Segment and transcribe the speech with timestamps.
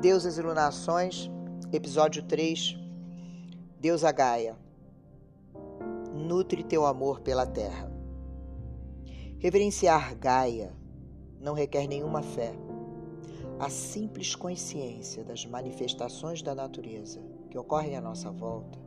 [0.00, 1.28] Deusas e Lunações,
[1.72, 2.78] episódio 3.
[3.80, 4.56] Deusa Gaia.
[6.14, 7.90] Nutre teu amor pela terra.
[9.40, 10.72] Reverenciar Gaia
[11.40, 12.54] não requer nenhuma fé.
[13.58, 17.20] A simples consciência das manifestações da natureza
[17.50, 18.78] que ocorrem à nossa volta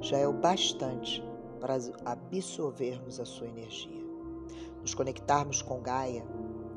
[0.00, 1.22] já é o bastante
[1.60, 4.06] para absorvermos a sua energia.
[4.80, 6.24] Nos conectarmos com Gaia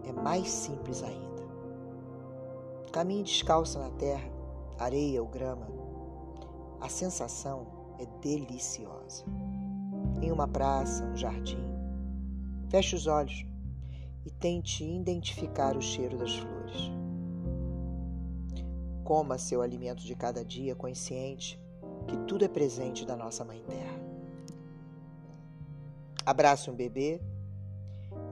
[0.03, 1.28] é mais simples ainda.
[2.91, 4.27] Caminhe descalço na terra,
[4.79, 5.67] areia ou grama.
[6.81, 7.67] A sensação
[7.99, 9.23] é deliciosa.
[10.21, 11.63] Em uma praça, um jardim.
[12.67, 13.45] Feche os olhos
[14.25, 16.91] e tente identificar o cheiro das flores.
[19.03, 21.60] Coma seu alimento de cada dia consciente
[22.07, 23.99] que tudo é presente da nossa Mãe Terra.
[26.26, 27.21] Abrace um bebê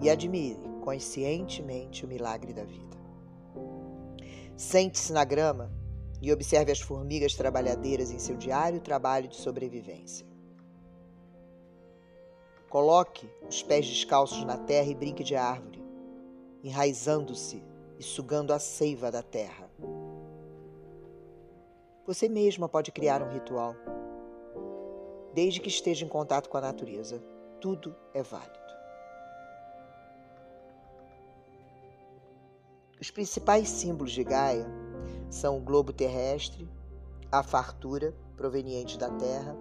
[0.02, 3.07] e admire conscientemente o milagre da vida.
[4.58, 5.72] Sente-se na grama
[6.20, 10.26] e observe as formigas trabalhadeiras em seu diário trabalho de sobrevivência.
[12.68, 15.80] Coloque os pés descalços na terra e brinque de árvore,
[16.64, 17.64] enraizando-se
[18.00, 19.70] e sugando a seiva da terra.
[22.08, 23.76] Você mesma pode criar um ritual.
[25.36, 27.24] Desde que esteja em contato com a natureza,
[27.62, 28.67] tudo é válido.
[33.00, 34.66] Os principais símbolos de Gaia
[35.30, 36.68] são o globo terrestre,
[37.32, 39.56] a fartura proveniente da terra,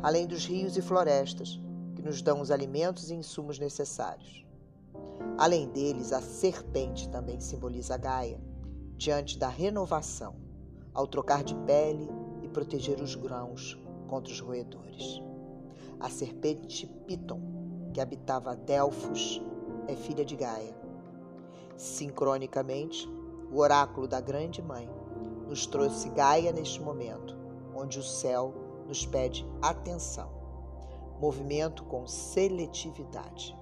[0.00, 1.60] além dos rios e florestas,
[1.96, 4.46] que nos dão os alimentos e insumos necessários.
[5.36, 8.40] Além deles, a serpente também simboliza Gaia,
[8.96, 10.36] diante da renovação,
[10.94, 12.08] ao trocar de pele
[12.42, 15.20] e proteger os grãos contra os roedores.
[15.98, 17.40] A serpente Piton,
[17.92, 19.42] que habitava Delfos,
[19.88, 20.81] é filha de Gaia
[21.82, 23.08] Sincronicamente,
[23.50, 24.88] o oráculo da Grande Mãe
[25.48, 27.36] nos trouxe Gaia neste momento,
[27.74, 28.54] onde o céu
[28.86, 30.30] nos pede atenção,
[31.20, 33.58] movimento com seletividade.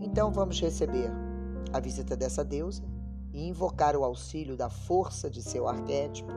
[0.00, 1.10] Então vamos receber
[1.70, 2.82] a visita dessa deusa
[3.30, 6.32] e invocar o auxílio da força de seu arquétipo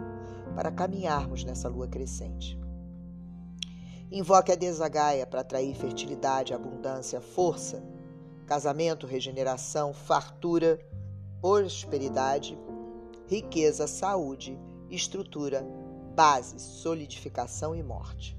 [0.56, 2.60] para caminharmos nessa lua crescente.
[4.12, 7.82] Invoque a deusa Gaia para atrair fertilidade, abundância, força
[8.46, 10.80] casamento, regeneração, fartura,
[11.42, 12.58] prosperidade,
[13.28, 14.58] riqueza, saúde,
[14.90, 15.66] estrutura,
[16.16, 18.38] base, solidificação e morte.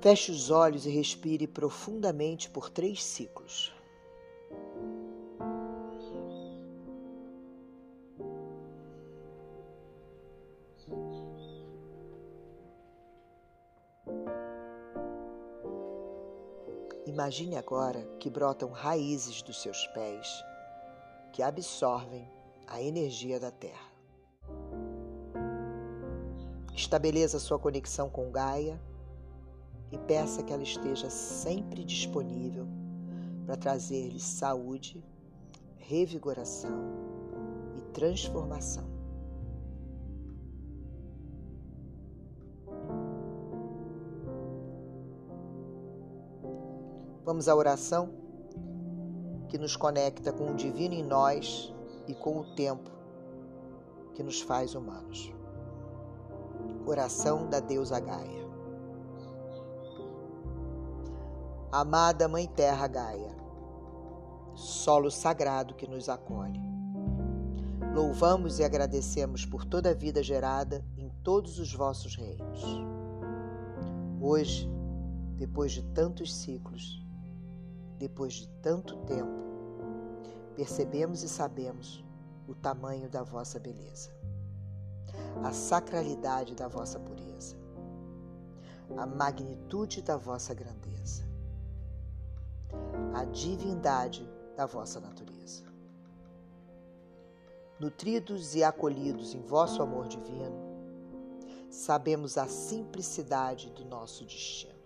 [0.00, 3.72] Feche os olhos e respire profundamente por três ciclos.
[17.10, 20.44] Imagine agora que brotam raízes dos seus pés
[21.32, 22.30] que absorvem
[22.68, 23.90] a energia da Terra.
[26.72, 28.80] Estabeleça sua conexão com Gaia
[29.90, 32.68] e peça que ela esteja sempre disponível
[33.44, 35.04] para trazer-lhe saúde,
[35.78, 36.92] revigoração
[37.76, 38.99] e transformação.
[47.24, 48.10] Vamos à oração
[49.48, 51.74] que nos conecta com o divino em nós
[52.06, 52.90] e com o tempo
[54.14, 55.32] que nos faz humanos.
[56.86, 58.48] Oração da deusa Gaia.
[61.70, 63.36] Amada Mãe Terra Gaia,
[64.54, 66.60] solo sagrado que nos acolhe.
[67.94, 72.64] Louvamos e agradecemos por toda a vida gerada em todos os vossos reinos.
[74.20, 74.68] Hoje,
[75.36, 76.99] depois de tantos ciclos,
[78.00, 79.44] depois de tanto tempo,
[80.56, 82.02] percebemos e sabemos
[82.48, 84.10] o tamanho da vossa beleza,
[85.44, 87.56] a sacralidade da vossa pureza,
[88.96, 91.22] a magnitude da vossa grandeza,
[93.14, 94.26] a divindade
[94.56, 95.62] da vossa natureza.
[97.78, 100.56] Nutridos e acolhidos em vosso amor divino,
[101.68, 104.80] sabemos a simplicidade do nosso destino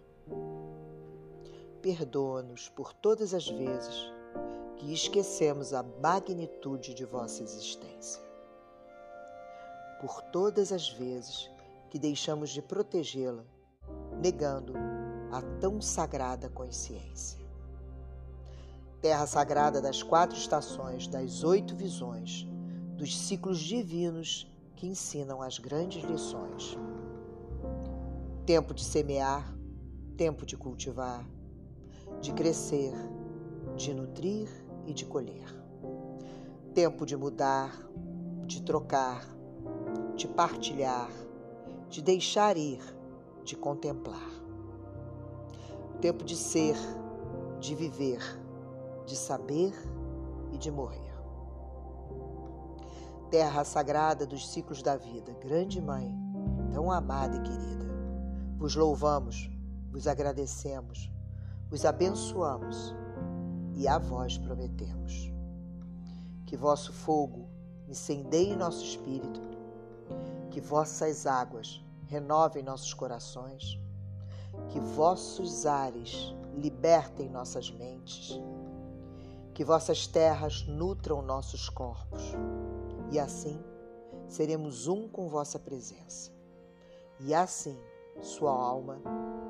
[1.84, 4.10] perdoa-nos por todas as vezes
[4.78, 8.22] que esquecemos a magnitude de vossa existência.
[10.00, 11.50] Por todas as vezes
[11.90, 13.44] que deixamos de protegê-la,
[14.18, 14.72] negando
[15.30, 17.38] a tão sagrada consciência.
[19.02, 22.46] Terra sagrada das quatro estações, das oito visões,
[22.96, 26.78] dos ciclos divinos que ensinam as grandes lições.
[28.46, 29.54] Tempo de semear,
[30.16, 31.33] tempo de cultivar,
[32.20, 32.92] de crescer,
[33.76, 34.48] de nutrir
[34.86, 35.48] e de colher.
[36.74, 37.72] Tempo de mudar,
[38.46, 39.24] de trocar,
[40.16, 41.10] de partilhar,
[41.88, 42.82] de deixar ir,
[43.44, 44.30] de contemplar.
[46.00, 46.76] Tempo de ser,
[47.60, 48.20] de viver,
[49.06, 49.72] de saber
[50.52, 51.14] e de morrer.
[53.30, 56.14] Terra sagrada dos ciclos da vida, grande mãe,
[56.72, 57.86] tão amada e querida,
[58.56, 59.50] vos louvamos,
[59.90, 61.10] vos agradecemos,
[61.68, 62.94] vos abençoamos
[63.74, 65.32] e a vós prometemos.
[66.46, 67.48] Que vosso fogo
[67.88, 69.40] incendeie nosso espírito,
[70.50, 73.78] que vossas águas renovem nossos corações,
[74.68, 78.40] que vossos ares libertem nossas mentes,
[79.52, 82.22] que vossas terras nutram nossos corpos,
[83.10, 83.62] e assim
[84.28, 86.32] seremos um com vossa presença.
[87.20, 87.78] E assim
[88.20, 89.00] sua alma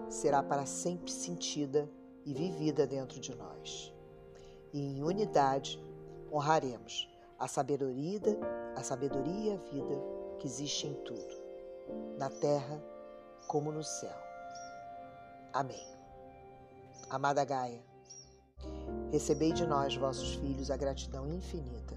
[0.09, 1.89] será para sempre sentida
[2.25, 3.93] e vivida dentro de nós.
[4.73, 5.79] E em unidade
[6.33, 8.21] honraremos a sabedoria,
[8.77, 10.03] a sabedoria e a vida
[10.39, 11.43] que existe em tudo,
[12.19, 12.83] na terra
[13.47, 14.17] como no céu.
[15.53, 15.87] Amém.
[17.09, 17.85] Amada Gaia,
[19.11, 21.97] recebei de nós, vossos filhos, a gratidão infinita.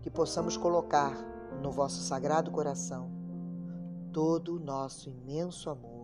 [0.00, 1.14] Que possamos colocar
[1.60, 3.10] no vosso sagrado coração
[4.12, 5.99] todo o nosso imenso amor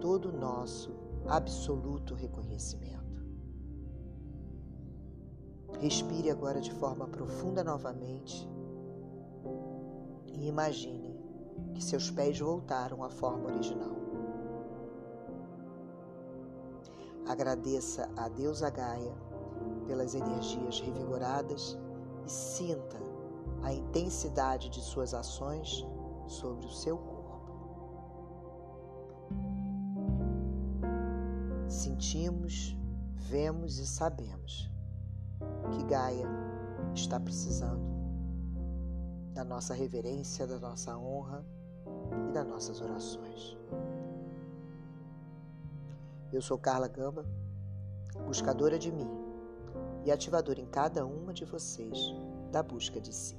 [0.00, 0.90] todo o nosso
[1.26, 3.00] absoluto reconhecimento.
[5.78, 8.48] Respire agora de forma profunda novamente
[10.26, 11.18] e imagine
[11.74, 13.96] que seus pés voltaram à forma original.
[17.26, 19.14] Agradeça a deusa Gaia
[19.86, 21.78] pelas energias revigoradas
[22.26, 22.98] e sinta
[23.62, 25.86] a intensidade de suas ações
[26.26, 27.19] sobre o seu corpo.
[31.70, 32.76] Sentimos,
[33.14, 34.68] vemos e sabemos
[35.70, 36.26] que Gaia
[36.92, 37.80] está precisando
[39.32, 41.46] da nossa reverência, da nossa honra
[42.28, 43.56] e das nossas orações.
[46.32, 47.24] Eu sou Carla Gamba,
[48.26, 49.08] buscadora de mim
[50.04, 51.96] e ativadora em cada uma de vocês
[52.50, 53.38] da busca de si.